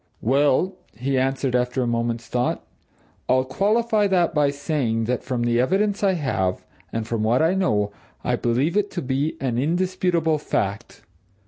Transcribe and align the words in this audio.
"Well," 0.23 0.77
he 0.97 1.15
answered 1.19 1.55
after 1.55 1.83
a 1.83 1.85
moment's 1.85 2.25
thought, 2.25 2.65
"I'll 3.29 3.45
qualify 3.45 4.07
that 4.07 4.33
by 4.33 4.49
saying 4.49 5.03
that 5.03 5.23
from 5.23 5.43
the 5.43 5.59
evidence 5.59 6.03
I 6.03 6.13
have, 6.13 6.65
and 6.91 7.05
from 7.07 7.21
what 7.21 7.43
I 7.43 7.53
know, 7.53 7.91
I 8.23 8.35
believe 8.35 8.75
it 8.75 8.89
to 8.93 9.01
be 9.03 9.37
an 9.39 9.59
indisputable 9.59 10.39
fact. 10.39 11.03